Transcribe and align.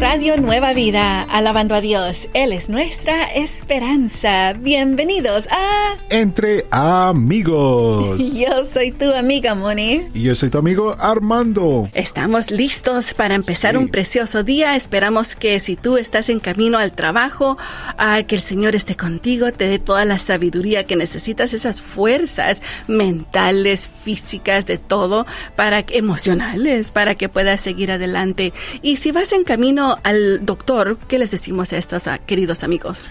Radio 0.00 0.36
Nueva 0.36 0.74
Vida, 0.74 1.22
alabando 1.22 1.74
a 1.74 1.80
Dios. 1.80 2.28
Él 2.32 2.52
es 2.52 2.70
nuestra 2.70 3.24
esperanza. 3.24 4.52
Bienvenidos 4.52 5.48
a 5.50 5.96
Entre 6.08 6.66
Amigos. 6.70 8.36
Yo 8.38 8.64
soy 8.64 8.92
tu 8.92 9.12
amiga 9.12 9.56
Moni. 9.56 10.06
Y 10.14 10.22
yo 10.22 10.36
soy 10.36 10.50
tu 10.50 10.58
amigo 10.58 10.94
Armando. 11.00 11.88
Estamos 11.94 12.52
listos 12.52 13.12
para 13.12 13.34
empezar 13.34 13.76
un 13.76 13.88
precioso 13.88 14.44
día. 14.44 14.76
Esperamos 14.76 15.34
que 15.34 15.58
si 15.58 15.74
tú 15.74 15.96
estás 15.96 16.28
en 16.28 16.38
camino 16.38 16.78
al 16.78 16.92
trabajo, 16.92 17.58
ah, 17.96 18.22
que 18.22 18.36
el 18.36 18.42
Señor 18.42 18.76
esté 18.76 18.96
contigo, 18.96 19.50
te 19.50 19.68
dé 19.68 19.80
toda 19.80 20.04
la 20.04 20.20
sabiduría 20.20 20.84
que 20.84 20.94
necesitas, 20.94 21.54
esas 21.54 21.80
fuerzas 21.80 22.62
mentales, 22.86 23.90
físicas, 24.04 24.66
de 24.66 24.78
todo, 24.78 25.26
para 25.56 25.84
emocionales, 25.88 26.92
para 26.92 27.16
que 27.16 27.28
puedas 27.28 27.60
seguir 27.60 27.90
adelante. 27.90 28.52
Y 28.80 28.96
si 28.96 29.10
vas 29.10 29.32
en 29.32 29.42
camino 29.42 29.87
al 30.02 30.44
doctor, 30.44 30.98
¿qué 31.08 31.18
les 31.18 31.30
decimos 31.30 31.72
a 31.72 31.78
estos 31.78 32.06
ah, 32.06 32.18
queridos 32.18 32.64
amigos? 32.64 33.08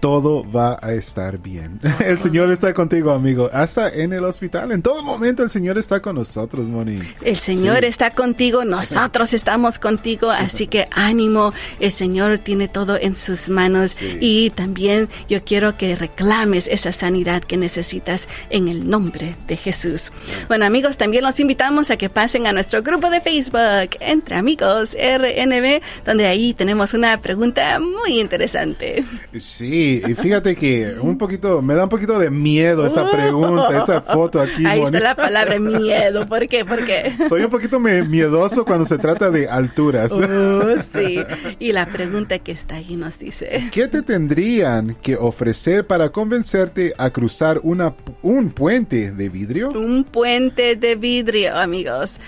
Todo 0.00 0.44
va 0.50 0.78
a 0.80 0.92
estar 0.92 1.38
bien. 1.38 1.80
El 2.04 2.18
Señor 2.18 2.50
está 2.50 2.72
contigo, 2.72 3.10
amigo. 3.10 3.50
Hasta 3.52 3.88
en 3.88 4.12
el 4.12 4.24
hospital, 4.24 4.72
en 4.72 4.82
todo 4.82 5.02
momento 5.02 5.42
el 5.42 5.50
Señor 5.50 5.78
está 5.78 6.00
con 6.00 6.16
nosotros, 6.16 6.66
Moni. 6.66 6.98
El 7.22 7.36
Señor 7.36 7.84
está 7.84 8.12
contigo, 8.12 8.64
nosotros 8.64 9.32
estamos 9.34 9.78
contigo, 9.78 10.30
así 10.30 10.66
que 10.66 10.88
ánimo. 10.92 11.52
El 11.80 11.92
Señor 11.92 12.38
tiene 12.38 12.68
todo 12.68 12.98
en 13.00 13.16
sus 13.16 13.48
manos 13.48 13.96
y 14.20 14.50
también 14.50 15.08
yo 15.28 15.42
quiero 15.44 15.76
que 15.76 15.96
reclames 15.96 16.68
esa 16.68 16.92
sanidad 16.92 17.42
que 17.42 17.56
necesitas 17.56 18.28
en 18.50 18.68
el 18.68 18.88
nombre 18.88 19.34
de 19.46 19.56
Jesús. 19.56 20.12
Bueno, 20.48 20.64
amigos, 20.64 20.96
también 20.96 21.24
los 21.24 21.40
invitamos 21.40 21.90
a 21.90 21.96
que 21.96 22.08
pasen 22.08 22.46
a 22.46 22.52
nuestro 22.52 22.82
grupo 22.82 23.10
de 23.10 23.20
Facebook, 23.20 23.96
Entre 24.00 24.36
Amigos 24.36 24.94
RNB, 24.94 25.80
donde 26.04 26.26
ahí 26.26 26.54
tenemos 26.54 26.94
una 26.94 27.20
pregunta 27.20 27.78
muy 27.80 28.20
interesante. 28.20 29.04
Sí 29.38 29.87
y 29.96 30.14
fíjate 30.14 30.56
que 30.56 30.94
un 31.00 31.18
poquito, 31.18 31.62
me 31.62 31.74
da 31.74 31.84
un 31.84 31.88
poquito 31.88 32.18
de 32.18 32.30
miedo 32.30 32.86
esa 32.86 33.10
pregunta, 33.10 33.78
esa 33.78 34.00
foto 34.00 34.40
aquí. 34.40 34.64
Ahí 34.66 34.82
está 34.82 35.00
la 35.00 35.14
palabra 35.14 35.58
miedo. 35.58 36.26
¿Por 36.28 36.46
qué? 36.46 36.64
¿Por 36.64 36.84
qué? 36.84 37.12
Soy 37.28 37.42
un 37.42 37.50
poquito 37.50 37.80
miedoso 37.80 38.64
cuando 38.64 38.84
se 38.84 38.98
trata 38.98 39.30
de 39.30 39.48
alturas. 39.48 40.12
Uh, 40.12 40.78
sí. 40.92 41.20
Y 41.58 41.72
la 41.72 41.86
pregunta 41.86 42.38
que 42.38 42.52
está 42.52 42.76
ahí 42.76 42.96
nos 42.96 43.18
dice. 43.18 43.68
¿Qué 43.72 43.88
te 43.88 44.02
tendrían 44.02 44.96
que 45.02 45.16
ofrecer 45.16 45.86
para 45.86 46.10
convencerte 46.10 46.94
a 46.98 47.10
cruzar 47.10 47.60
una, 47.62 47.94
un 48.22 48.50
puente 48.50 49.12
de 49.12 49.28
vidrio? 49.28 49.70
Un 49.70 50.04
puente 50.04 50.76
de 50.76 50.94
vidrio, 50.94 51.56
amigos. 51.56 52.18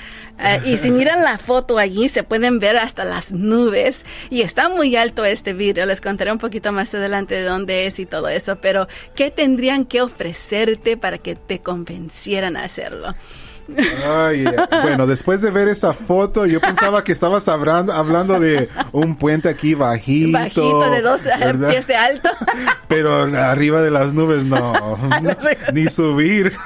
Ah, 0.42 0.58
y 0.64 0.78
si 0.78 0.90
miran 0.90 1.22
la 1.22 1.36
foto 1.36 1.76
allí, 1.76 2.08
se 2.08 2.22
pueden 2.22 2.58
ver 2.58 2.78
hasta 2.78 3.04
las 3.04 3.32
nubes. 3.32 4.06
Y 4.30 4.40
está 4.40 4.68
muy 4.70 4.96
alto 4.96 5.24
este 5.24 5.52
vidrio. 5.52 5.84
Les 5.84 6.00
contaré 6.00 6.32
un 6.32 6.38
poquito 6.38 6.72
más 6.72 6.94
adelante 6.94 7.34
de 7.34 7.44
dónde 7.44 7.86
es 7.86 7.98
y 7.98 8.06
todo 8.06 8.28
eso. 8.28 8.56
Pero, 8.56 8.88
¿qué 9.14 9.30
tendrían 9.30 9.84
que 9.84 10.00
ofrecerte 10.00 10.96
para 10.96 11.18
que 11.18 11.34
te 11.34 11.60
convencieran 11.60 12.56
a 12.56 12.64
hacerlo? 12.64 13.14
Ay, 14.06 14.44
bueno, 14.82 15.06
después 15.06 15.42
de 15.42 15.50
ver 15.50 15.68
esa 15.68 15.92
foto, 15.92 16.46
yo 16.46 16.60
pensaba 16.60 17.04
que 17.04 17.12
estabas 17.12 17.48
hablando, 17.48 17.92
hablando 17.92 18.38
de 18.40 18.68
un 18.92 19.16
puente 19.16 19.48
aquí 19.48 19.74
bajito. 19.74 20.38
Bajito, 20.38 20.90
de 20.90 21.02
dos 21.02 21.22
pies 21.68 21.86
de 21.86 21.96
alto. 21.96 22.30
Pero 22.88 23.22
arriba 23.36 23.82
de 23.82 23.90
las 23.90 24.14
nubes 24.14 24.44
no, 24.44 24.98
ni 25.72 25.88
subir. 25.88 26.56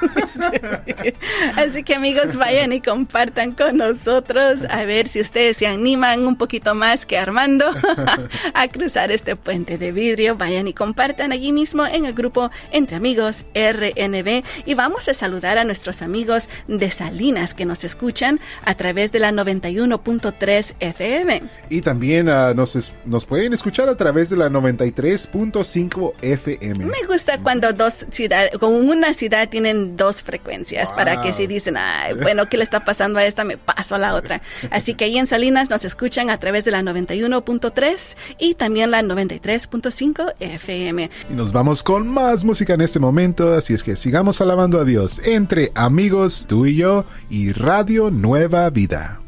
Así 1.55 1.83
que 1.83 1.95
amigos, 1.95 2.35
vayan 2.35 2.73
y 2.73 2.81
compartan 2.81 3.51
con 3.51 3.77
nosotros 3.77 4.61
a 4.69 4.83
ver 4.85 5.07
si 5.07 5.21
ustedes 5.21 5.57
se 5.57 5.67
animan 5.67 6.25
un 6.25 6.35
poquito 6.35 6.75
más 6.75 7.05
que 7.05 7.17
Armando 7.17 7.65
a 8.53 8.67
cruzar 8.67 9.11
este 9.11 9.35
puente 9.35 9.77
de 9.77 9.91
vidrio. 9.91 10.35
Vayan 10.35 10.67
y 10.67 10.73
compartan 10.73 11.31
allí 11.31 11.51
mismo 11.51 11.85
en 11.85 12.05
el 12.05 12.13
grupo 12.13 12.51
Entre 12.71 12.97
Amigos 12.97 13.45
RNB 13.53 14.43
y 14.65 14.73
vamos 14.73 15.07
a 15.07 15.13
saludar 15.13 15.57
a 15.57 15.63
nuestros 15.63 16.01
amigos 16.01 16.49
de 16.67 16.91
Salinas 16.95 17.53
que 17.53 17.65
nos 17.65 17.83
escuchan 17.83 18.39
a 18.63 18.75
través 18.75 19.11
de 19.11 19.19
la 19.19 19.31
91.3 19.31 20.73
FM. 20.79 21.43
Y 21.69 21.81
también 21.81 22.29
uh, 22.29 22.53
nos, 22.53 22.91
nos 23.05 23.25
pueden 23.25 23.53
escuchar 23.53 23.89
a 23.89 23.95
través 23.95 24.29
de 24.29 24.37
la 24.37 24.49
93.5 24.49 26.13
FM. 26.21 26.85
Me 26.85 27.07
gusta 27.07 27.39
cuando 27.39 27.73
dos 27.73 28.05
ciudades, 28.11 28.57
con 28.57 28.73
una 28.73 29.13
ciudad 29.13 29.49
tienen 29.49 29.97
dos 29.97 30.23
frecuencias 30.23 30.91
para 30.93 31.21
que 31.21 31.33
si 31.33 31.47
dicen, 31.47 31.77
ay, 31.77 32.13
bueno, 32.13 32.47
¿qué 32.47 32.57
le 32.57 32.63
está 32.63 32.85
pasando 32.85 33.19
a 33.19 33.25
esta? 33.25 33.43
Me 33.43 33.57
paso 33.57 33.95
a 33.95 33.97
la 33.97 34.15
otra. 34.15 34.41
Así 34.71 34.95
que 34.95 35.05
ahí 35.05 35.17
en 35.17 35.27
Salinas 35.27 35.69
nos 35.69 35.85
escuchan 35.85 36.29
a 36.29 36.37
través 36.37 36.65
de 36.65 36.71
la 36.71 36.81
91.3 36.81 38.15
y 38.39 38.55
también 38.55 38.91
la 38.91 39.01
93.5 39.01 40.33
FM. 40.39 41.09
Y 41.29 41.33
nos 41.33 41.51
vamos 41.51 41.83
con 41.83 42.07
más 42.07 42.45
música 42.45 42.73
en 42.73 42.81
este 42.81 42.99
momento, 42.99 43.53
así 43.53 43.73
es 43.73 43.83
que 43.83 43.95
sigamos 43.95 44.41
alabando 44.41 44.79
a 44.79 44.85
Dios 44.85 45.19
entre 45.25 45.71
amigos, 45.75 46.45
tú 46.47 46.65
y 46.65 46.75
yo 46.75 46.84
y 47.29 47.51
Radio 47.51 48.11
Nueva 48.11 48.69
Vida. 48.69 49.19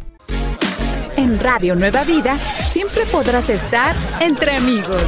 En 1.15 1.39
Radio 1.39 1.75
Nueva 1.75 2.03
Vida 2.03 2.37
siempre 2.65 3.03
podrás 3.11 3.49
estar 3.49 3.95
entre 4.21 4.55
amigos. 4.55 5.03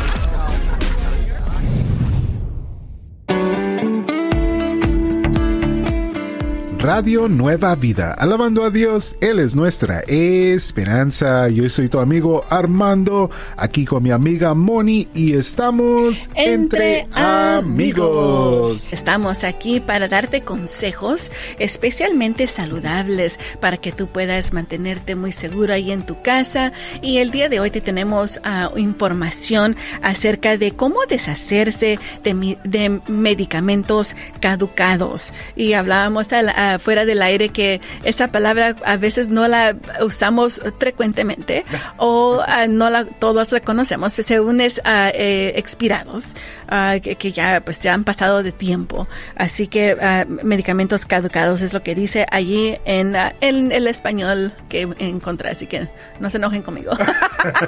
Radio 6.80 7.28
Nueva 7.28 7.76
Vida. 7.76 8.14
Alabando 8.14 8.64
a 8.64 8.70
Dios, 8.70 9.18
Él 9.20 9.40
es 9.40 9.54
nuestra 9.54 10.00
esperanza. 10.08 11.50
Yo 11.50 11.70
soy 11.70 11.90
tu 11.90 12.00
amigo 12.00 12.46
Armando, 12.50 13.30
aquí 13.58 13.84
con 13.84 14.02
mi 14.02 14.12
amiga 14.12 14.54
Moni 14.54 15.10
y 15.14 15.34
estamos 15.34 16.30
entre, 16.36 17.06
amigos. 17.12 18.94
Estamos 18.94 19.44
aquí 19.44 19.82
para 19.82 20.08
darte 20.08 20.44
consejos 20.44 21.34
especialmente 21.60 22.48
saludables 22.48 23.42
para 23.60 23.76
que 23.76 23.92
tú 23.92 24.08
puedas 24.08 24.54
mantenerte 24.54 25.16
muy 25.16 25.34
seguro 25.34 25.74
ahí 25.74 25.92
en 25.92 26.06
tu 26.06 26.22
casa. 26.22 26.72
Y 27.02 27.18
el 27.18 27.30
día 27.30 27.50
de 27.50 27.60
hoy 27.60 27.72
te 27.72 27.82
tenemos 27.82 28.38
uh, 28.38 28.78
información 28.78 29.76
acerca 30.02 30.56
de 30.56 30.72
cómo 30.72 31.00
deshacerse 31.10 32.00
de, 32.24 32.58
de 32.64 33.02
medicamentos 33.10 34.16
caducados. 34.40 35.34
Y 35.58 35.74
hablábamos 35.74 36.32
a 36.32 36.69
fuera 36.78 37.06
del 37.06 37.22
aire 37.22 37.50
que 37.50 37.82
esa 38.04 38.28
palabra 38.28 38.76
a 38.86 38.98
veces 38.98 39.30
no 39.30 39.48
la 39.48 39.76
usamos 40.02 40.62
frecuentemente 40.78 41.66
o 41.98 42.42
ah, 42.46 42.68
no 42.68 42.90
la 42.90 43.06
todos 43.06 43.52
reconocemos 43.52 44.14
según 44.14 44.62
es 44.62 44.80
uh, 44.80 45.10
expirados 45.14 46.36
uh, 46.72 47.00
que, 47.02 47.32
ya 47.32 47.62
pues 47.62 47.80
ya 47.80 47.94
han 47.94 48.04
pasado 48.04 48.44
de 48.44 48.52
tiempo. 48.52 49.08
Así 49.36 49.68
que 49.68 49.96
medicamentos 50.44 51.06
caducados 51.06 51.62
es 51.62 51.74
lo 51.74 51.82
que 51.82 51.96
dice 51.96 52.26
allí 52.32 52.78
en, 52.86 53.16
en 53.42 53.72
el 53.72 53.88
español 53.88 54.54
que 54.68 54.88
encontré 55.00 55.50
así 55.50 55.68
que 55.68 55.88
no 56.20 56.30
se 56.30 56.38
enojen 56.38 56.62
conmigo. 56.62 56.92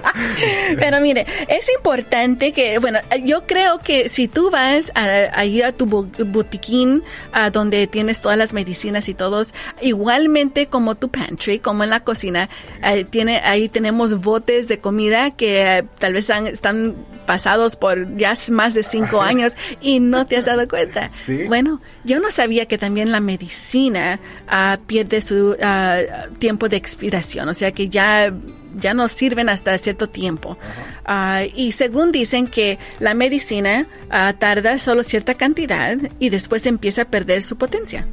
Pero 0.79 0.99
mire 0.99 1.25
es 1.47 1.69
importante 1.75 2.51
que 2.51 2.77
bueno 2.79 2.99
yo 3.23 3.45
creo 3.45 3.79
que 3.79 4.09
si 4.09 4.27
tú 4.27 4.49
vas 4.49 4.91
a, 4.95 5.45
ir 5.45 5.65
a 5.65 5.71
tu 5.71 5.85
botiquín 5.85 7.03
a 7.31 7.49
donde 7.49 7.87
tienes 7.87 8.21
todas 8.21 8.37
las 8.37 8.53
medicinas 8.53 8.90
y 9.07 9.13
todos, 9.13 9.53
igualmente 9.81 10.67
como 10.67 10.95
tu 10.95 11.09
pantry, 11.09 11.59
como 11.59 11.83
en 11.83 11.89
la 11.89 12.01
cocina, 12.01 12.49
eh, 12.83 13.05
tiene, 13.05 13.39
ahí 13.39 13.69
tenemos 13.69 14.21
botes 14.21 14.67
de 14.67 14.79
comida 14.79 15.31
que 15.31 15.77
eh, 15.77 15.83
tal 15.99 16.13
vez 16.13 16.29
están 16.29 16.95
pasados 17.25 17.75
por 17.75 18.17
ya 18.17 18.33
más 18.49 18.73
de 18.73 18.83
cinco 18.83 19.21
años 19.21 19.53
y 19.79 19.99
no 19.99 20.25
te 20.25 20.37
has 20.37 20.45
dado 20.45 20.67
cuenta. 20.67 21.09
Bueno, 21.47 21.81
yo 22.03 22.19
no 22.19 22.31
sabía 22.31 22.65
que 22.65 22.77
también 22.77 23.11
la 23.11 23.19
medicina 23.19 24.19
ah, 24.47 24.79
pierde 24.85 25.21
su 25.21 25.55
ah, 25.61 25.99
tiempo 26.39 26.69
de 26.69 26.77
expiración, 26.77 27.47
o 27.49 27.53
sea 27.53 27.71
que 27.71 27.89
ya 27.89 28.33
ya 28.75 28.93
no 28.93 29.07
sirven 29.09 29.49
hasta 29.49 29.77
cierto 29.77 30.07
tiempo. 30.07 30.57
Ah, 31.05 31.43
y 31.55 31.73
según 31.73 32.11
dicen 32.11 32.47
que 32.47 32.79
la 32.99 33.13
medicina 33.13 33.85
tarda 34.39 34.79
solo 34.79 35.03
cierta 35.03 35.35
cantidad 35.35 35.97
y 36.19 36.29
después 36.29 36.65
empieza 36.65 37.03
a 37.03 37.05
perder 37.05 37.41
su 37.41 37.57
potencia. 37.57 38.07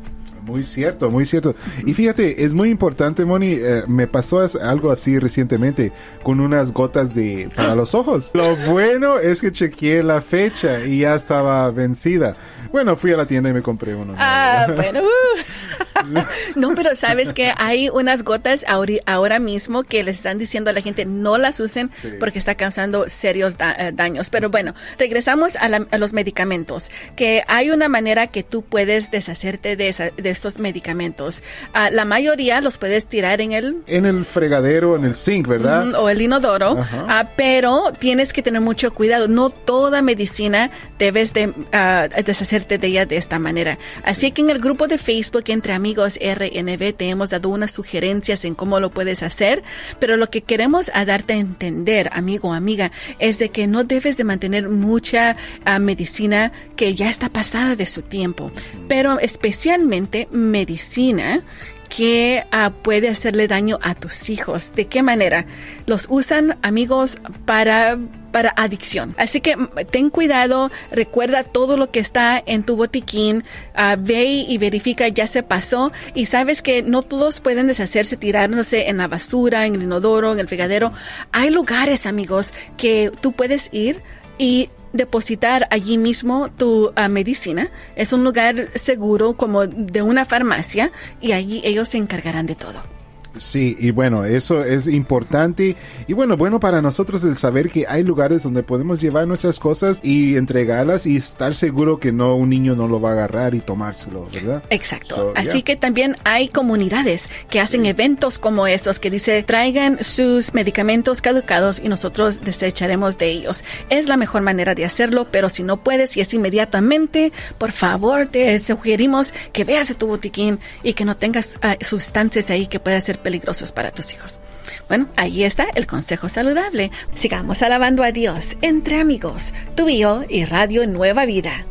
Muy 0.48 0.64
cierto, 0.64 1.10
muy 1.10 1.26
cierto. 1.26 1.54
Y 1.84 1.92
fíjate, 1.92 2.42
es 2.42 2.54
muy 2.54 2.70
importante, 2.70 3.26
Moni, 3.26 3.52
eh, 3.52 3.82
me 3.86 4.06
pasó 4.06 4.40
algo 4.62 4.90
así 4.90 5.18
recientemente 5.18 5.92
con 6.22 6.40
unas 6.40 6.72
gotas 6.72 7.14
de 7.14 7.50
para 7.54 7.74
los 7.74 7.94
ojos. 7.94 8.30
Lo 8.34 8.56
bueno 8.56 9.18
es 9.18 9.42
que 9.42 9.52
chequeé 9.52 10.02
la 10.02 10.22
fecha 10.22 10.80
y 10.80 11.00
ya 11.00 11.16
estaba 11.16 11.70
vencida. 11.70 12.34
Bueno, 12.72 12.96
fui 12.96 13.12
a 13.12 13.18
la 13.18 13.26
tienda 13.26 13.50
y 13.50 13.52
me 13.52 13.60
compré 13.60 13.94
uno. 13.94 14.14
Ah, 14.16 14.68
bueno. 14.74 15.02
Uh. 15.02 15.84
no, 16.54 16.74
pero 16.74 16.96
sabes 16.96 17.32
que 17.32 17.52
hay 17.56 17.88
unas 17.88 18.24
gotas 18.24 18.64
ahora 18.66 19.38
mismo 19.38 19.82
que 19.82 20.02
le 20.02 20.10
están 20.10 20.38
diciendo 20.38 20.70
a 20.70 20.72
la 20.72 20.80
gente 20.80 21.04
no 21.04 21.38
las 21.38 21.60
usen 21.60 21.90
porque 22.20 22.38
está 22.38 22.54
causando 22.54 23.08
serios 23.08 23.56
eh, 23.58 23.92
daños. 23.94 24.30
Pero 24.30 24.50
bueno, 24.50 24.74
regresamos 24.98 25.56
a, 25.56 25.68
los 25.98 26.12
medicamentos, 26.12 26.90
que 27.16 27.42
hay 27.48 27.70
una 27.70 27.88
manera 27.88 28.28
que 28.28 28.42
tú 28.42 28.62
puedes 28.62 29.10
deshacerte 29.10 29.76
de, 29.76 29.94
estos 30.24 30.58
medicamentos. 30.58 31.42
Ah, 31.72 31.90
la 31.90 32.04
mayoría 32.04 32.60
los 32.60 32.78
puedes 32.78 33.06
tirar 33.06 33.40
en 33.40 33.52
el... 33.52 33.82
En 33.86 34.06
el 34.06 34.24
fregadero, 34.24 34.96
en 34.96 35.04
el 35.04 35.14
zinc, 35.14 35.46
¿verdad? 35.46 35.94
o 35.94 36.08
el 36.08 36.22
inodoro, 36.22 36.76
ah, 37.08 37.30
pero 37.36 37.92
tienes 37.98 38.32
que 38.32 38.42
tener 38.42 38.60
mucho 38.60 38.92
cuidado. 38.92 39.28
No 39.28 39.50
toda 39.50 40.02
medicina 40.02 40.70
debes 40.98 41.32
de 41.32 41.52
ah, 41.72 42.08
deshacerte 42.24 42.78
de 42.78 42.86
ella 42.86 43.06
de 43.06 43.16
esta 43.16 43.38
manera. 43.38 43.78
Así 44.04 44.30
que 44.30 44.42
en 44.42 44.50
el 44.50 44.58
grupo 44.58 44.86
de 44.86 44.98
Facebook 44.98 45.44
entre 45.48 45.72
amigos 45.72 45.87
RNB 45.94 46.94
te 46.94 47.08
hemos 47.08 47.30
dado 47.30 47.48
unas 47.48 47.70
sugerencias 47.70 48.44
en 48.44 48.54
cómo 48.54 48.80
lo 48.80 48.90
puedes 48.90 49.22
hacer, 49.22 49.62
pero 49.98 50.16
lo 50.16 50.30
que 50.30 50.42
queremos 50.42 50.90
a 50.94 51.04
darte 51.04 51.34
a 51.34 51.36
entender, 51.36 52.10
amigo 52.12 52.48
o 52.48 52.52
amiga, 52.52 52.92
es 53.18 53.38
de 53.38 53.50
que 53.50 53.66
no 53.66 53.84
debes 53.84 54.16
de 54.16 54.24
mantener 54.24 54.68
mucha 54.68 55.36
ah, 55.64 55.78
medicina 55.78 56.52
que 56.76 56.94
ya 56.94 57.10
está 57.10 57.28
pasada 57.28 57.76
de 57.76 57.86
su 57.86 58.02
tiempo, 58.02 58.52
pero 58.88 59.20
especialmente 59.20 60.28
medicina 60.30 61.42
que 61.88 62.44
ah, 62.50 62.72
puede 62.82 63.08
hacerle 63.08 63.48
daño 63.48 63.78
a 63.82 63.94
tus 63.94 64.30
hijos. 64.30 64.72
¿De 64.74 64.86
qué 64.86 65.02
manera? 65.02 65.46
Los 65.86 66.06
usan 66.10 66.58
amigos 66.62 67.18
para 67.44 67.98
para 68.30 68.52
adicción. 68.56 69.14
Así 69.18 69.40
que 69.40 69.56
mm, 69.56 69.68
ten 69.90 70.10
cuidado, 70.10 70.70
recuerda 70.90 71.44
todo 71.44 71.76
lo 71.76 71.90
que 71.90 72.00
está 72.00 72.42
en 72.44 72.62
tu 72.62 72.76
botiquín, 72.76 73.44
uh, 73.74 73.96
ve 73.98 74.24
y 74.24 74.58
verifica 74.58 75.08
ya 75.08 75.26
se 75.26 75.42
pasó 75.42 75.92
y 76.14 76.26
sabes 76.26 76.62
que 76.62 76.82
no 76.82 77.02
todos 77.02 77.40
pueden 77.40 77.66
deshacerse 77.66 78.16
tirándose 78.16 78.88
en 78.88 78.98
la 78.98 79.08
basura, 79.08 79.66
en 79.66 79.74
el 79.74 79.82
inodoro, 79.82 80.32
en 80.32 80.40
el 80.40 80.48
fregadero. 80.48 80.92
Hay 81.32 81.50
lugares, 81.50 82.06
amigos, 82.06 82.52
que 82.76 83.10
tú 83.20 83.32
puedes 83.32 83.68
ir 83.72 84.02
y 84.38 84.70
depositar 84.92 85.66
allí 85.70 85.98
mismo 85.98 86.50
tu 86.50 86.92
ah, 86.96 87.08
medicina. 87.08 87.70
Es 87.96 88.12
un 88.12 88.24
lugar 88.24 88.68
seguro 88.74 89.34
como 89.34 89.66
de 89.66 90.02
una 90.02 90.24
farmacia 90.24 90.92
y 91.20 91.32
allí 91.32 91.60
ellos 91.64 91.88
se 91.88 91.98
encargarán 91.98 92.46
de 92.46 92.54
todo. 92.54 92.97
Sí, 93.36 93.76
y 93.78 93.90
bueno, 93.90 94.24
eso 94.24 94.64
es 94.64 94.86
importante. 94.86 95.76
Y 96.06 96.12
bueno, 96.12 96.36
bueno 96.36 96.60
para 96.60 96.82
nosotros 96.82 97.24
el 97.24 97.36
saber 97.36 97.70
que 97.70 97.86
hay 97.88 98.02
lugares 98.02 98.42
donde 98.42 98.62
podemos 98.62 99.00
llevar 99.00 99.26
nuestras 99.26 99.58
cosas 99.58 100.00
y 100.02 100.36
entregarlas 100.36 101.06
y 101.06 101.16
estar 101.16 101.54
seguro 101.54 101.98
que 101.98 102.12
no 102.12 102.34
un 102.34 102.50
niño 102.50 102.74
no 102.74 102.88
lo 102.88 103.00
va 103.00 103.10
a 103.10 103.12
agarrar 103.12 103.54
y 103.54 103.60
tomárselo, 103.60 104.28
¿verdad? 104.32 104.62
Exacto. 104.70 105.32
Así 105.36 105.62
que 105.62 105.76
también 105.76 106.16
hay 106.24 106.48
comunidades 106.48 107.30
que 107.50 107.60
hacen 107.60 107.86
eventos 107.86 108.38
como 108.38 108.66
estos 108.66 108.98
que 108.98 109.10
dice 109.10 109.42
traigan 109.42 110.02
sus 110.02 110.54
medicamentos 110.54 111.22
caducados 111.22 111.80
y 111.82 111.88
nosotros 111.88 112.40
desecharemos 112.44 113.18
de 113.18 113.28
ellos. 113.28 113.64
Es 113.90 114.08
la 114.08 114.16
mejor 114.16 114.42
manera 114.42 114.74
de 114.74 114.84
hacerlo, 114.84 115.28
pero 115.30 115.48
si 115.48 115.62
no 115.62 115.78
puedes 115.78 116.16
y 116.16 116.20
es 116.20 116.32
inmediatamente, 116.34 117.32
por 117.58 117.72
favor 117.72 118.26
te 118.26 118.58
sugerimos 118.58 119.32
que 119.52 119.64
veas 119.64 119.94
tu 119.96 120.06
botiquín 120.06 120.58
y 120.82 120.94
que 120.94 121.04
no 121.04 121.16
tengas 121.16 121.58
ah, 121.62 121.76
sustancias 121.80 122.50
ahí 122.50 122.66
que 122.66 122.80
puedan 122.80 123.02
ser 123.02 123.20
peligrosos 123.28 123.72
para 123.72 123.90
tus 123.90 124.14
hijos. 124.14 124.40
Bueno, 124.88 125.06
ahí 125.16 125.44
está 125.44 125.66
el 125.74 125.86
consejo 125.86 126.30
saludable. 126.30 126.90
Sigamos 127.12 127.62
alabando 127.62 128.02
a 128.02 128.10
Dios 128.10 128.56
entre 128.62 128.98
amigos, 128.98 129.52
tu 129.74 129.90
y 129.90 130.02
y 130.30 130.44
Radio 130.46 130.86
Nueva 130.86 131.26
Vida. 131.26 131.66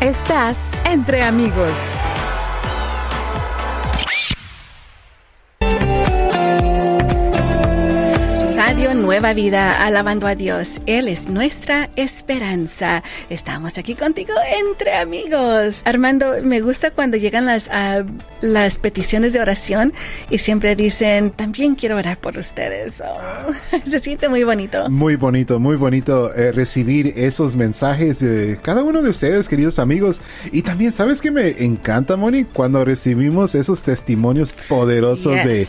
Estás 0.00 0.56
entre 0.86 1.22
amigos. 1.22 1.72
Nueva 9.02 9.34
Vida, 9.34 9.84
alabando 9.84 10.28
a 10.28 10.36
Dios. 10.36 10.80
Él 10.86 11.08
es 11.08 11.28
nuestra 11.28 11.90
esperanza. 11.96 13.02
Estamos 13.30 13.76
aquí 13.76 13.96
contigo 13.96 14.32
entre 14.70 14.94
amigos. 14.94 15.82
Armando, 15.84 16.34
me 16.44 16.60
gusta 16.60 16.92
cuando 16.92 17.16
llegan 17.16 17.44
las, 17.44 17.68
ah, 17.72 18.04
las 18.40 18.78
peticiones 18.78 19.32
de 19.32 19.40
oración 19.40 19.92
y 20.30 20.38
siempre 20.38 20.76
dicen, 20.76 21.32
también 21.32 21.74
quiero 21.74 21.96
orar 21.96 22.16
por 22.18 22.38
ustedes. 22.38 23.02
Oh, 23.04 23.78
se 23.84 23.98
siente 23.98 24.28
muy 24.28 24.44
bonito. 24.44 24.88
Muy 24.88 25.16
bonito, 25.16 25.58
muy 25.58 25.74
bonito 25.74 26.32
eh, 26.34 26.52
recibir 26.52 27.12
esos 27.16 27.56
mensajes 27.56 28.20
de 28.20 28.56
cada 28.62 28.84
uno 28.84 29.02
de 29.02 29.10
ustedes, 29.10 29.48
queridos 29.48 29.80
amigos. 29.80 30.22
Y 30.52 30.62
también, 30.62 30.92
¿sabes 30.92 31.20
qué 31.20 31.32
me 31.32 31.64
encanta, 31.64 32.16
Moni? 32.16 32.44
Cuando 32.44 32.84
recibimos 32.84 33.56
esos 33.56 33.82
testimonios 33.82 34.54
poderosos 34.68 35.34
de 35.44 35.66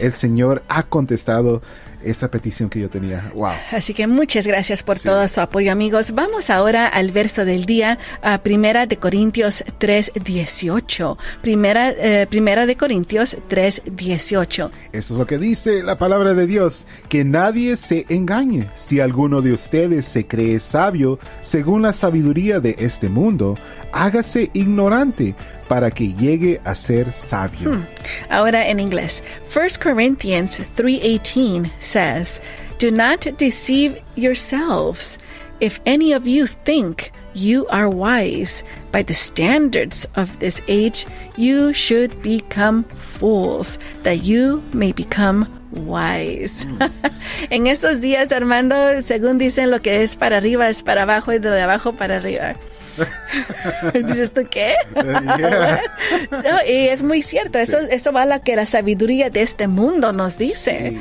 el 0.00 0.12
Señor 0.12 0.62
ha 0.68 0.84
contestado 0.84 1.62
esa 2.06 2.30
petición 2.30 2.68
que 2.68 2.80
yo 2.80 2.88
tenía. 2.88 3.30
Wow. 3.34 3.52
Así 3.72 3.94
que 3.94 4.06
muchas 4.06 4.46
gracias 4.46 4.82
por 4.82 4.98
todo 4.98 5.26
su 5.28 5.40
apoyo, 5.40 5.72
amigos. 5.72 6.12
Vamos 6.12 6.50
ahora 6.50 6.86
al 6.86 7.10
verso 7.10 7.44
del 7.44 7.66
día, 7.66 7.98
a 8.22 8.38
Primera 8.38 8.86
de 8.86 8.96
Corintios 8.96 9.64
3:18. 9.78 11.16
Primera 11.42 11.90
eh, 11.90 12.26
Primera 12.28 12.66
de 12.66 12.76
Corintios 12.76 13.36
3:18. 13.48 14.70
Eso 14.92 15.14
es 15.14 15.18
lo 15.18 15.26
que 15.26 15.38
dice 15.38 15.82
la 15.82 15.96
palabra 15.98 16.34
de 16.34 16.46
Dios, 16.46 16.86
que 17.08 17.24
nadie 17.24 17.76
se 17.76 18.06
engañe. 18.08 18.68
Si 18.74 19.00
alguno 19.00 19.42
de 19.42 19.52
ustedes 19.52 20.06
se 20.06 20.26
cree 20.26 20.60
sabio, 20.60 21.18
según 21.40 21.82
la 21.82 21.92
sabiduría 21.92 22.60
de 22.60 22.76
este 22.78 23.08
mundo, 23.08 23.58
hágase 23.92 24.50
ignorante 24.52 25.34
para 25.68 25.90
que 25.90 26.14
llegue 26.14 26.60
a 26.64 26.74
ser 26.74 27.12
sabio. 27.12 27.72
Hmm. 27.72 27.86
Ahora 28.28 28.68
en 28.68 28.80
inglés. 28.80 29.24
1 29.54 29.66
Corinthians 29.82 30.60
3:18 30.76 31.70
says, 31.96 32.40
"Do 32.78 32.90
not 32.90 33.20
deceive 33.38 33.96
yourselves. 34.16 35.18
If 35.60 35.80
any 35.86 36.12
of 36.12 36.26
you 36.26 36.46
think 36.46 37.10
you 37.32 37.66
are 37.68 37.88
wise 37.88 38.62
by 38.92 39.02
the 39.02 39.14
standards 39.14 40.06
of 40.14 40.28
this 40.38 40.60
age, 40.68 41.06
you 41.36 41.72
should 41.72 42.12
become 42.22 42.84
fools, 43.18 43.78
that 44.02 44.24
you 44.24 44.62
may 44.72 44.92
become 44.92 45.46
wise. 45.72 46.64
Hmm. 46.64 46.82
en 47.50 47.66
estos 47.66 48.00
días, 48.00 48.32
Armando, 48.32 48.76
según 49.02 49.38
dicen, 49.38 49.70
lo 49.70 49.80
que 49.80 50.02
es 50.02 50.16
para 50.16 50.36
arriba 50.36 50.68
es 50.68 50.82
para 50.82 51.02
abajo 51.02 51.32
y 51.32 51.38
de 51.38 51.60
abajo 51.60 51.94
para 51.94 52.16
arriba. 52.16 52.54
Dices 53.92 54.32
tú, 54.32 54.46
¿qué? 54.50 54.74
No, 56.30 56.58
y 56.66 56.88
es 56.88 57.02
muy 57.02 57.22
cierto, 57.22 57.58
eso, 57.58 57.78
eso 57.78 58.12
va 58.12 58.22
a 58.22 58.26
lo 58.26 58.42
que 58.42 58.56
la 58.56 58.66
sabiduría 58.66 59.30
de 59.30 59.42
este 59.42 59.68
mundo 59.68 60.12
nos 60.12 60.38
dice 60.38 60.96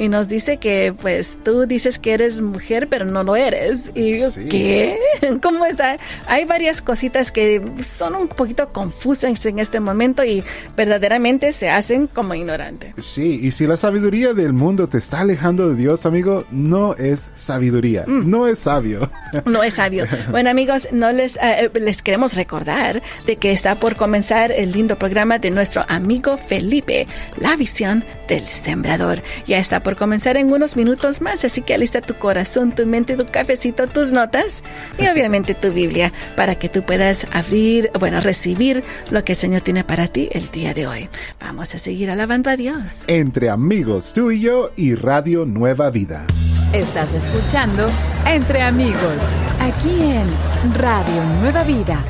y 0.00 0.08
nos 0.08 0.28
dice 0.28 0.56
que 0.56 0.94
pues 0.98 1.36
tú 1.44 1.66
dices 1.66 1.98
que 1.98 2.14
eres 2.14 2.40
mujer 2.40 2.88
pero 2.88 3.04
no 3.04 3.22
lo 3.22 3.36
eres. 3.36 3.90
Y 3.94 4.12
digo, 4.12 4.28
¿qué? 4.48 4.98
¿Cómo 5.42 5.66
está? 5.66 5.98
Hay 6.26 6.46
varias 6.46 6.80
cositas 6.80 7.30
que 7.30 7.60
son 7.86 8.14
un 8.14 8.28
poquito 8.28 8.72
confusas 8.72 9.44
en 9.44 9.58
este 9.58 9.78
momento 9.78 10.24
y 10.24 10.42
verdaderamente 10.74 11.52
se 11.52 11.68
hacen 11.68 12.06
como 12.06 12.34
ignorantes. 12.34 12.94
Sí, 13.02 13.40
y 13.42 13.50
si 13.50 13.66
la 13.66 13.76
sabiduría 13.76 14.32
del 14.32 14.54
mundo 14.54 14.88
te 14.88 14.96
está 14.96 15.20
alejando 15.20 15.68
de 15.68 15.74
Dios, 15.74 16.06
amigo, 16.06 16.46
no 16.50 16.94
es 16.94 17.30
sabiduría, 17.34 18.04
mm. 18.06 18.30
no 18.30 18.46
es 18.46 18.58
sabio. 18.58 19.10
No 19.44 19.62
es 19.62 19.74
sabio. 19.74 20.06
Bueno, 20.30 20.50
amigos, 20.50 20.88
no 20.92 21.12
les, 21.12 21.36
eh, 21.36 21.70
les 21.74 22.02
queremos 22.02 22.34
recordar 22.34 23.02
de 23.26 23.36
que 23.36 23.52
está 23.52 23.76
por 23.76 23.96
comenzar 23.96 24.50
el 24.50 24.72
lindo 24.72 24.98
programa 24.98 25.38
de 25.38 25.50
nuestro 25.50 25.84
amigo 25.88 26.36
Felipe, 26.36 27.06
La 27.36 27.56
Visión 27.56 28.04
del 28.28 28.46
Sembrador. 28.48 29.22
Ya 29.46 29.58
está 29.58 29.82
por 29.82 29.89
comenzar 29.96 30.36
en 30.36 30.52
unos 30.52 30.76
minutos 30.76 31.20
más, 31.20 31.44
así 31.44 31.62
que 31.62 31.74
alista 31.74 32.00
tu 32.00 32.14
corazón, 32.14 32.74
tu 32.74 32.86
mente, 32.86 33.16
tu 33.16 33.26
cafecito, 33.26 33.86
tus 33.86 34.12
notas 34.12 34.62
y 34.98 35.06
obviamente 35.08 35.54
tu 35.54 35.72
Biblia 35.72 36.12
para 36.36 36.54
que 36.56 36.68
tú 36.68 36.82
puedas 36.82 37.26
abrir, 37.32 37.90
bueno, 37.98 38.20
recibir 38.20 38.82
lo 39.10 39.24
que 39.24 39.32
el 39.32 39.38
Señor 39.38 39.62
tiene 39.62 39.84
para 39.84 40.08
ti 40.08 40.28
el 40.32 40.50
día 40.50 40.74
de 40.74 40.86
hoy. 40.86 41.08
Vamos 41.40 41.74
a 41.74 41.78
seguir 41.78 42.10
alabando 42.10 42.50
a 42.50 42.56
Dios. 42.56 43.04
Entre 43.06 43.50
amigos, 43.50 44.12
tú 44.12 44.30
y 44.30 44.40
yo 44.40 44.70
y 44.76 44.94
Radio 44.94 45.46
Nueva 45.46 45.90
Vida. 45.90 46.26
Estás 46.72 47.14
escuchando 47.14 47.88
Entre 48.26 48.62
amigos, 48.62 49.16
aquí 49.60 50.00
en 50.00 50.26
Radio 50.74 51.24
Nueva 51.40 51.64
Vida 51.64 52.04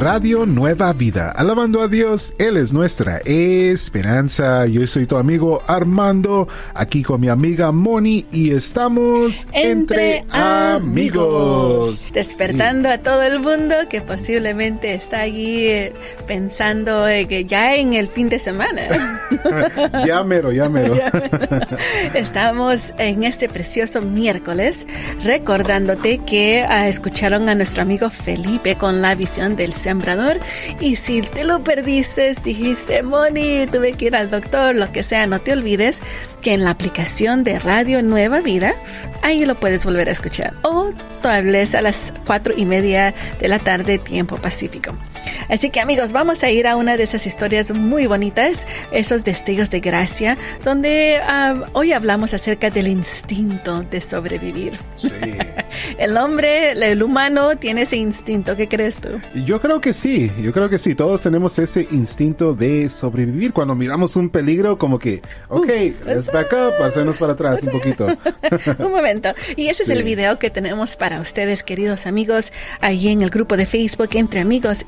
Radio 0.00 0.46
Nueva 0.46 0.94
Vida. 0.94 1.30
Alabando 1.30 1.82
a 1.82 1.86
Dios, 1.86 2.34
Él 2.38 2.56
es 2.56 2.72
nuestra 2.72 3.18
esperanza. 3.18 4.64
Yo 4.64 4.86
soy 4.86 5.04
tu 5.04 5.18
amigo 5.18 5.60
Armando, 5.66 6.48
aquí 6.72 7.02
con 7.02 7.20
mi 7.20 7.28
amiga 7.28 7.70
Moni 7.70 8.24
y 8.32 8.52
estamos 8.52 9.46
entre, 9.52 10.24
amigos. 10.30 12.10
Despertando 12.14 12.88
a 12.88 12.96
todo 12.96 13.20
el 13.20 13.40
mundo 13.40 13.74
que 13.90 14.00
posiblemente 14.00 14.94
está 14.94 15.20
allí 15.20 15.66
eh, 15.66 15.92
pensando 16.26 17.04
que 17.28 17.44
ya 17.44 17.74
en 17.74 17.92
el 17.92 18.08
fin 18.08 18.30
de 18.30 18.38
semana. 18.38 19.20
ya 20.06 20.24
mero, 20.24 20.50
ya 20.50 20.70
mero. 20.70 20.94
Estamos 22.14 22.94
en 22.96 23.24
este 23.24 23.50
precioso 23.50 24.00
miércoles 24.00 24.86
recordándote 25.24 26.20
que 26.24 26.66
uh, 26.66 26.88
escucharon 26.88 27.50
a 27.50 27.54
nuestro 27.54 27.82
amigo 27.82 28.08
Felipe 28.08 28.76
con 28.76 29.02
la 29.02 29.14
visión 29.14 29.56
del 29.56 29.74
y 30.80 30.96
si 30.96 31.22
te 31.22 31.44
lo 31.44 31.62
perdiste, 31.64 32.32
dijiste, 32.44 33.02
Moni, 33.02 33.66
tuve 33.66 33.94
que 33.94 34.06
ir 34.06 34.16
al 34.16 34.30
doctor, 34.30 34.74
lo 34.74 34.92
que 34.92 35.02
sea, 35.02 35.26
no 35.26 35.40
te 35.40 35.52
olvides 35.52 36.00
que 36.40 36.54
en 36.54 36.64
la 36.64 36.70
aplicación 36.70 37.44
de 37.44 37.58
Radio 37.58 38.02
Nueva 38.02 38.40
Vida, 38.40 38.74
ahí 39.22 39.44
lo 39.44 39.58
puedes 39.58 39.84
volver 39.84 40.08
a 40.08 40.12
escuchar. 40.12 40.54
O 40.62 40.90
tal 41.22 41.46
vez 41.46 41.74
a 41.74 41.82
las 41.82 42.12
cuatro 42.26 42.54
y 42.56 42.64
media 42.64 43.14
de 43.40 43.48
la 43.48 43.58
tarde, 43.58 43.98
tiempo 43.98 44.36
pacífico. 44.36 44.96
Así 45.50 45.70
que 45.70 45.80
amigos, 45.80 46.12
vamos 46.12 46.44
a 46.44 46.50
ir 46.50 46.68
a 46.68 46.76
una 46.76 46.96
de 46.96 47.02
esas 47.02 47.26
historias 47.26 47.72
muy 47.72 48.06
bonitas, 48.06 48.66
esos 48.92 49.24
destellos 49.24 49.68
de 49.70 49.80
gracia, 49.80 50.38
donde 50.64 51.20
uh, 51.20 51.64
hoy 51.72 51.92
hablamos 51.92 52.32
acerca 52.34 52.70
del 52.70 52.86
instinto 52.86 53.82
de 53.82 54.00
sobrevivir. 54.00 54.78
Sí. 54.94 55.10
el 55.98 56.16
hombre, 56.16 56.72
el 56.72 57.02
humano, 57.02 57.56
tiene 57.56 57.82
ese 57.82 57.96
instinto. 57.96 58.56
¿Qué 58.56 58.68
crees 58.68 58.96
tú? 58.96 59.08
Yo 59.44 59.60
creo 59.60 59.80
que 59.80 59.92
sí, 59.92 60.30
yo 60.40 60.52
creo 60.52 60.70
que 60.70 60.78
sí. 60.78 60.94
Todos 60.94 61.22
tenemos 61.22 61.58
ese 61.58 61.88
instinto 61.90 62.54
de 62.54 62.88
sobrevivir. 62.88 63.52
Cuando 63.52 63.74
miramos 63.74 64.14
un 64.14 64.30
peligro, 64.30 64.78
como 64.78 64.98
que, 65.00 65.20
ok, 65.48 65.66
uh, 65.66 66.08
let's 66.08 66.30
back 66.32 66.52
up, 66.52 66.82
hacernos 66.84 67.18
para 67.18 67.32
atrás 67.32 67.62
un 67.64 67.70
poquito. 67.70 68.06
un 68.78 68.90
momento. 68.92 69.34
Y 69.56 69.66
ese 69.66 69.84
sí. 69.84 69.90
es 69.90 69.98
el 69.98 70.04
video 70.04 70.38
que 70.38 70.50
tenemos 70.50 70.94
para 70.94 71.20
ustedes, 71.20 71.64
queridos 71.64 72.06
amigos, 72.06 72.52
ahí 72.80 73.08
en 73.08 73.22
el 73.22 73.30
grupo 73.30 73.56
de 73.56 73.66
Facebook 73.66 74.10
Entre 74.12 74.38
Amigos 74.38 74.84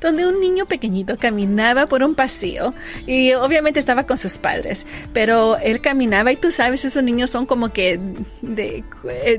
Donde 0.00 0.26
un 0.26 0.40
niño 0.40 0.66
pequeñito 0.66 1.16
caminaba 1.16 1.86
por 1.86 2.02
un 2.02 2.14
pasillo 2.14 2.74
y 3.06 3.32
obviamente 3.34 3.80
estaba 3.80 4.04
con 4.04 4.18
sus 4.18 4.38
padres, 4.38 4.86
pero 5.12 5.56
él 5.58 5.80
caminaba 5.80 6.32
y 6.32 6.36
tú 6.36 6.50
sabes, 6.50 6.84
esos 6.84 7.02
niños 7.02 7.30
son 7.30 7.46
como 7.46 7.72
que 7.72 8.00
de, 8.42 8.84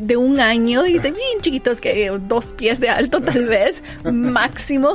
de 0.02 0.18
un 0.18 0.40
año 0.40 0.86
y 0.86 0.94
de 1.00 1.12
bien 1.12 1.42
chiquitos, 1.42 1.82
que 1.82 2.12
dos 2.28 2.54
pies 2.54 2.80
de 2.80 2.90
alto 2.90 3.22
tal 3.22 3.46
vez, 3.46 3.82
máximo. 4.04 4.94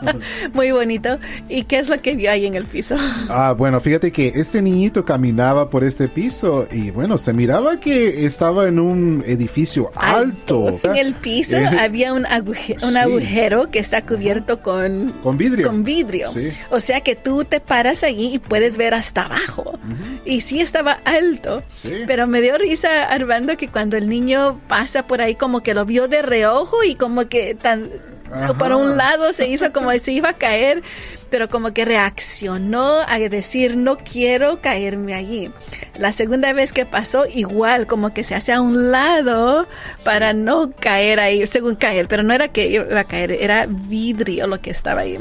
Muy 0.52 0.70
bonito. 0.70 1.18
¿Y 1.48 1.64
qué 1.64 1.78
es 1.78 1.88
lo 1.88 2.00
que 2.00 2.14
vio 2.14 2.30
ahí 2.30 2.46
en 2.46 2.54
el 2.54 2.64
piso? 2.64 2.96
Ah, 3.28 3.54
bueno, 3.56 3.80
fíjate 3.80 4.12
que 4.12 4.28
este 4.28 4.62
niñito 4.62 5.04
caminaba 5.04 5.70
por 5.70 5.84
este 5.84 6.08
piso 6.08 6.68
y 6.70 6.90
bueno, 6.90 7.18
se 7.18 7.32
miraba 7.32 7.80
que 7.80 8.26
estaba 8.26 8.68
en 8.68 8.78
un 8.78 9.22
edificio 9.26 9.90
alto. 9.94 10.68
alto. 10.68 10.90
En 10.90 10.96
el 10.96 11.14
piso 11.14 11.56
eh, 11.56 11.66
había 11.66 12.12
un, 12.12 12.26
agujero, 12.26 12.80
un 12.84 12.92
sí. 12.92 12.98
agujero 12.98 13.70
que 13.70 13.78
está 13.78 14.02
cubierto 14.02 14.57
con, 14.62 15.12
con 15.22 15.36
vidrio. 15.36 15.68
Con 15.68 15.84
vidrio. 15.84 16.30
Sí. 16.30 16.50
O 16.70 16.80
sea 16.80 17.00
que 17.00 17.14
tú 17.14 17.44
te 17.44 17.60
paras 17.60 18.04
allí 18.04 18.34
y 18.34 18.38
puedes 18.38 18.76
ver 18.76 18.94
hasta 18.94 19.22
abajo. 19.22 19.72
Uh 19.74 19.88
-huh. 19.88 20.20
Y 20.24 20.40
sí 20.40 20.60
estaba 20.60 21.00
alto. 21.04 21.62
Sí. 21.72 22.04
Pero 22.06 22.26
me 22.26 22.40
dio 22.40 22.58
risa, 22.58 23.04
Armando, 23.04 23.56
que 23.56 23.68
cuando 23.68 23.96
el 23.96 24.08
niño 24.08 24.60
pasa 24.68 25.06
por 25.06 25.20
ahí 25.20 25.34
como 25.34 25.62
que 25.62 25.74
lo 25.74 25.84
vio 25.84 26.08
de 26.08 26.22
reojo 26.22 26.84
y 26.84 26.94
como 26.94 27.28
que 27.28 27.54
tan... 27.54 27.88
Ajá. 28.30 28.52
Para 28.58 28.76
un 28.76 28.98
lado 28.98 29.32
se 29.32 29.48
hizo 29.48 29.72
como 29.72 29.90
si 29.92 30.12
iba 30.12 30.28
a 30.28 30.34
caer 30.34 30.82
pero 31.30 31.48
como 31.48 31.72
que 31.72 31.84
reaccionó 31.84 33.00
a 33.06 33.18
decir 33.18 33.76
no 33.76 33.98
quiero 33.98 34.60
caerme 34.60 35.14
allí. 35.14 35.50
La 35.96 36.12
segunda 36.12 36.52
vez 36.52 36.72
que 36.72 36.86
pasó 36.86 37.26
igual, 37.26 37.86
como 37.86 38.14
que 38.14 38.22
se 38.22 38.34
hace 38.34 38.52
a 38.52 38.60
un 38.60 38.90
lado 38.90 39.66
sí. 39.96 40.04
para 40.04 40.32
no 40.32 40.70
caer 40.78 41.20
ahí, 41.20 41.46
según 41.46 41.76
caer, 41.76 42.06
pero 42.08 42.22
no 42.22 42.32
era 42.32 42.48
que 42.48 42.68
iba 42.68 43.00
a 43.00 43.04
caer, 43.04 43.32
era 43.32 43.66
vidrio 43.66 44.46
lo 44.46 44.60
que 44.60 44.70
estaba 44.70 45.02
ahí. 45.02 45.18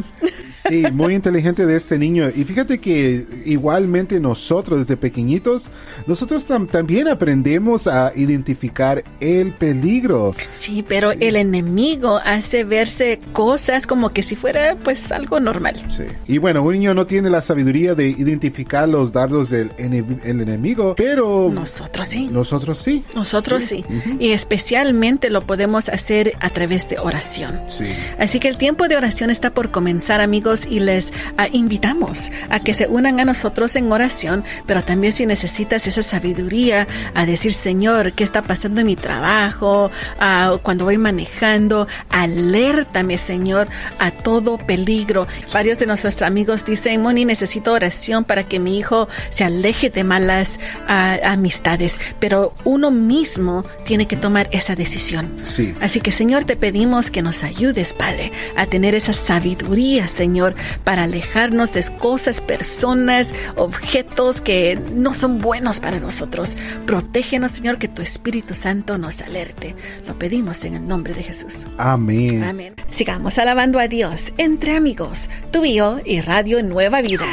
Sí, 0.49 0.85
muy 0.91 1.13
inteligente 1.13 1.65
de 1.65 1.75
este 1.75 1.97
niño. 1.97 2.29
Y 2.33 2.43
fíjate 2.43 2.79
que 2.79 3.25
igualmente 3.45 4.19
nosotros 4.19 4.79
desde 4.79 4.97
pequeñitos, 4.97 5.71
nosotros 6.05 6.45
tam 6.45 6.67
también 6.67 7.07
aprendemos 7.07 7.87
a 7.87 8.11
identificar 8.15 9.03
el 9.19 9.53
peligro. 9.53 10.35
Sí, 10.51 10.83
pero 10.87 11.11
sí. 11.11 11.17
el 11.21 11.35
enemigo 11.35 12.19
hace 12.23 12.63
verse 12.63 13.19
cosas 13.33 13.87
como 13.87 14.11
que 14.11 14.21
si 14.21 14.35
fuera 14.35 14.75
pues 14.83 15.11
algo 15.11 15.39
normal. 15.39 15.83
Sí. 15.89 15.96
Y 16.27 16.37
bueno, 16.37 16.63
un 16.63 16.73
niño 16.73 16.93
no 16.93 17.05
tiene 17.05 17.29
la 17.29 17.41
sabiduría 17.41 17.95
de 17.95 18.09
identificar 18.09 18.87
los 18.87 19.11
dardos 19.11 19.49
del 19.49 19.71
ene 19.77 20.03
el 20.23 20.41
enemigo, 20.41 20.95
pero 20.95 21.49
nosotros 21.53 22.07
sí. 22.07 22.29
Nosotros 22.31 22.77
sí. 22.77 23.03
Nosotros 23.15 23.63
sí. 23.63 23.83
sí. 23.87 23.93
Uh 23.93 24.01
-huh. 24.01 24.17
Y 24.19 24.31
especialmente 24.31 25.29
lo 25.29 25.41
podemos 25.41 25.89
hacer 25.89 26.33
a 26.39 26.49
través 26.49 26.89
de 26.89 26.99
oración. 26.99 27.59
Sí. 27.67 27.85
Así 28.19 28.39
que 28.39 28.47
el 28.47 28.57
tiempo 28.57 28.87
de 28.87 28.97
oración 28.97 29.29
está 29.29 29.51
por 29.51 29.71
comenzar, 29.71 30.21
amigos, 30.21 30.67
y 30.69 30.79
les 30.79 31.09
uh, 31.09 31.43
invitamos 31.51 32.31
a 32.49 32.59
sí. 32.59 32.65
que 32.65 32.73
se 32.73 32.87
unan 32.87 33.19
a 33.19 33.25
nosotros 33.25 33.75
en 33.75 33.91
oración, 33.91 34.43
pero 34.65 34.83
también 34.83 35.13
si 35.13 35.25
necesitas 35.25 35.87
esa 35.87 36.03
sabiduría 36.03 36.87
a 37.13 37.25
decir, 37.25 37.53
Señor, 37.53 38.13
¿qué 38.13 38.23
está 38.23 38.41
pasando 38.41 38.81
en 38.81 38.87
mi 38.87 38.95
trabajo? 38.95 39.91
Uh, 40.19 40.57
cuando 40.59 40.85
voy 40.85 40.97
manejando, 40.97 41.87
alértame, 42.09 43.17
Señor, 43.17 43.67
a 43.99 44.11
todo 44.11 44.57
peligro. 44.57 45.27
Varios 45.53 45.79
de 45.79 45.86
nuestros 45.87 46.21
amigos 46.21 46.65
dicen, 46.65 47.01
Moni, 47.01 47.25
necesito 47.25 47.73
oración 47.73 48.23
para 48.23 48.47
que 48.47 48.59
mi 48.59 48.77
hijo 48.77 49.07
se 49.29 49.43
aleje 49.43 49.89
de 49.89 50.03
malas 50.03 50.59
uh, 50.87 51.25
amistades, 51.25 51.97
pero 52.19 52.53
uno 52.63 52.91
mismo 52.91 53.65
tiene 53.85 54.07
que 54.07 54.15
tomar 54.15 54.49
esa 54.51 54.75
decisión. 54.75 55.39
Sí. 55.43 55.73
Así 55.81 55.99
que, 55.99 56.11
Señor, 56.11 56.43
te 56.45 56.55
pedimos 56.55 57.11
que 57.11 57.21
nos 57.21 57.43
ayudes, 57.43 57.93
Padre, 57.93 58.31
a 58.55 58.65
tener 58.65 58.93
esa 58.93 59.13
sabiduría, 59.13 60.07
Señor, 60.07 60.55
para 60.83 61.03
alejarnos 61.03 61.73
de 61.73 61.87
cosas, 61.97 62.41
personas, 62.41 63.33
objetos 63.55 64.41
que 64.41 64.79
no 64.93 65.13
son 65.13 65.39
buenos 65.39 65.79
para 65.79 65.99
nosotros. 65.99 66.57
Protégenos, 66.85 67.51
Señor, 67.51 67.77
que 67.77 67.87
tu 67.87 68.01
Espíritu 68.01 68.53
Santo 68.53 68.97
nos 68.97 69.21
alerte. 69.21 69.75
Lo 70.07 70.15
pedimos 70.15 70.63
en 70.65 70.75
el 70.75 70.87
nombre 70.87 71.13
de 71.13 71.23
Jesús. 71.23 71.65
Amén. 71.77 72.43
Amén. 72.43 72.73
Sigamos 72.89 73.37
alabando 73.37 73.79
a 73.79 73.87
Dios 73.87 74.33
entre 74.37 74.75
amigos. 74.75 75.29
Tú 75.51 75.61
y 75.77 76.01
y 76.05 76.21
Radio 76.21 76.63
Nueva 76.63 77.01
Vida. 77.01 77.25